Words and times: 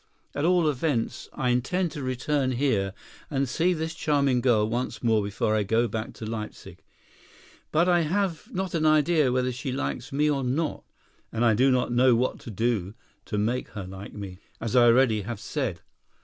At 0.33 0.45
all 0.45 0.67
events 0.67 1.29
I 1.31 1.49
intend 1.49 1.91
to 1.91 2.01
return 2.01 2.53
here 2.53 2.95
and 3.29 3.47
see 3.47 3.71
this 3.71 3.93
charming 3.93 4.41
girl 4.41 4.67
once 4.67 5.03
more 5.03 5.21
before 5.23 5.55
I 5.55 5.61
go 5.61 5.87
back 5.87 6.13
to 6.13 6.25
Leipsic. 6.25 6.83
But 7.71 7.87
I 7.87 7.99
have 8.01 8.51
not 8.51 8.73
an 8.73 8.87
idea 8.87 9.31
whether 9.31 9.51
she 9.51 9.71
likes 9.71 10.11
me 10.11 10.27
or 10.27 10.43
not, 10.43 10.83
and 11.31 11.45
I 11.45 11.53
do 11.53 11.69
not 11.69 11.91
know 11.91 12.15
what 12.15 12.39
to 12.39 12.49
do 12.49 12.95
to 13.25 13.37
make 13.37 13.67
her 13.77 13.83
like 13.85 14.13
me, 14.15 14.39
as 14.59 14.75
I 14.75 14.85
already 14.85 15.21
have 15.21 15.39
said. 15.39 15.81